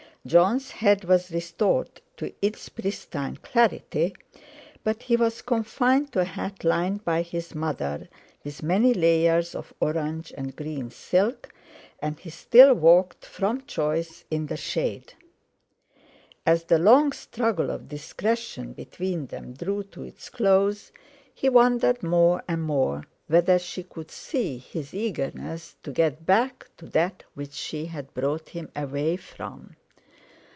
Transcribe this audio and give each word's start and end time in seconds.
Jon's 0.23 0.69
head 0.69 1.03
was 1.05 1.31
restored 1.31 1.99
to 2.17 2.31
its 2.43 2.69
pristine 2.69 3.37
clarity, 3.37 4.15
but 4.83 5.01
he 5.01 5.15
was 5.15 5.41
confined 5.41 6.11
to 6.11 6.19
a 6.19 6.23
hat 6.25 6.63
lined 6.63 7.03
by 7.03 7.23
his 7.23 7.55
mother 7.55 8.07
with 8.43 8.61
many 8.61 8.93
layers 8.93 9.55
of 9.55 9.73
orange 9.79 10.31
and 10.37 10.55
green 10.55 10.91
silk 10.91 11.51
and 11.99 12.19
he 12.19 12.29
still 12.29 12.75
walked 12.75 13.25
from 13.25 13.65
choice 13.65 14.23
in 14.29 14.45
the 14.45 14.57
shade. 14.57 15.15
As 16.45 16.65
the 16.65 16.77
long 16.77 17.13
struggle 17.13 17.71
of 17.71 17.89
discretion 17.89 18.73
between 18.73 19.25
them 19.25 19.53
drew 19.53 19.81
to 19.85 20.03
its 20.03 20.29
close, 20.29 20.91
he 21.33 21.49
wondered 21.49 22.03
more 22.03 22.43
and 22.47 22.61
more 22.61 23.07
whether 23.25 23.57
she 23.57 23.81
could 23.81 24.11
see 24.11 24.59
his 24.59 24.93
eagerness 24.93 25.77
to 25.81 25.91
get 25.91 26.27
back 26.27 26.69
to 26.77 26.85
that 26.89 27.23
which 27.33 27.53
she 27.53 27.87
had 27.87 28.13
brought 28.13 28.49
him 28.49 28.69
away 28.75 29.15
from. 29.17 29.77